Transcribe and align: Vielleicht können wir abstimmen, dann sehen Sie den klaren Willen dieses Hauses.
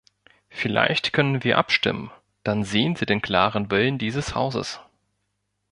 Vielleicht 0.49 1.13
können 1.13 1.43
wir 1.43 1.59
abstimmen, 1.59 2.09
dann 2.43 2.63
sehen 2.63 2.95
Sie 2.95 3.05
den 3.05 3.21
klaren 3.21 3.69
Willen 3.69 3.99
dieses 3.99 4.33
Hauses. 4.33 4.79